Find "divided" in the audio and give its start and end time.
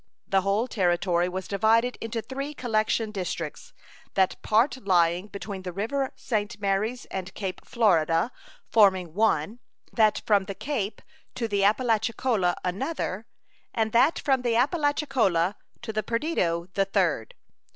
1.47-1.95